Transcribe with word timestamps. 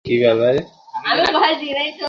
আমরা 0.97 1.23
চলো 1.25 1.39
হেঁটে 1.39 1.67
আসি! 1.79 1.99